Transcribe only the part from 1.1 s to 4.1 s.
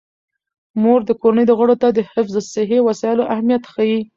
کورنۍ غړو ته د حفظ الصحې وسایلو اهمیت ښيي.